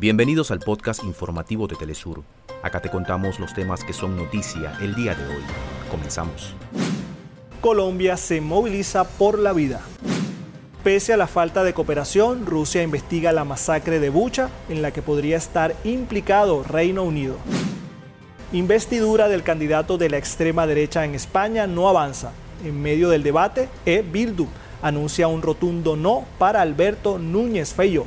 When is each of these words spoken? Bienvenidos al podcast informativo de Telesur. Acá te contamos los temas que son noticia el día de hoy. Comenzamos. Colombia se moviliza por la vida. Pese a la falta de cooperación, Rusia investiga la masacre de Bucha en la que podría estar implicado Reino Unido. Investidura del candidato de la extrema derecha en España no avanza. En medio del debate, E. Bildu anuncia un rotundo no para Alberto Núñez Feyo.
Bienvenidos 0.00 0.50
al 0.50 0.60
podcast 0.60 1.04
informativo 1.04 1.66
de 1.66 1.76
Telesur. 1.76 2.22
Acá 2.62 2.80
te 2.80 2.88
contamos 2.88 3.38
los 3.38 3.52
temas 3.52 3.84
que 3.84 3.92
son 3.92 4.16
noticia 4.16 4.72
el 4.80 4.94
día 4.94 5.14
de 5.14 5.26
hoy. 5.26 5.42
Comenzamos. 5.90 6.54
Colombia 7.60 8.16
se 8.16 8.40
moviliza 8.40 9.04
por 9.04 9.38
la 9.38 9.52
vida. 9.52 9.82
Pese 10.82 11.12
a 11.12 11.18
la 11.18 11.26
falta 11.26 11.64
de 11.64 11.74
cooperación, 11.74 12.46
Rusia 12.46 12.82
investiga 12.82 13.30
la 13.32 13.44
masacre 13.44 14.00
de 14.00 14.08
Bucha 14.08 14.48
en 14.70 14.80
la 14.80 14.90
que 14.90 15.02
podría 15.02 15.36
estar 15.36 15.76
implicado 15.84 16.62
Reino 16.62 17.02
Unido. 17.02 17.36
Investidura 18.54 19.28
del 19.28 19.42
candidato 19.42 19.98
de 19.98 20.08
la 20.08 20.16
extrema 20.16 20.66
derecha 20.66 21.04
en 21.04 21.14
España 21.14 21.66
no 21.66 21.90
avanza. 21.90 22.32
En 22.64 22.80
medio 22.80 23.10
del 23.10 23.22
debate, 23.22 23.68
E. 23.84 24.00
Bildu 24.00 24.46
anuncia 24.80 25.28
un 25.28 25.42
rotundo 25.42 25.94
no 25.94 26.24
para 26.38 26.62
Alberto 26.62 27.18
Núñez 27.18 27.74
Feyo. 27.74 28.06